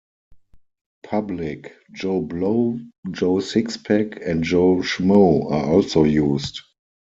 [1.03, 2.79] Public, Joe Blow,
[3.11, 6.59] Joe Sixpack and Joe Schmoe are also used.